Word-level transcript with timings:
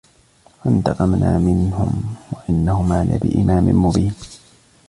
فانتقمنا 0.63 1.37
منهم 1.37 2.15
وإنهما 2.31 3.03
لبإمام 3.03 3.85
مبين 3.85 4.13